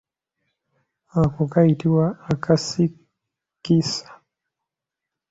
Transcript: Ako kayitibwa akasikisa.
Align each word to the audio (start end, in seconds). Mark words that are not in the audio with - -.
Ako 1.21 1.41
kayitibwa 1.51 2.07
akasikisa. 2.33 4.09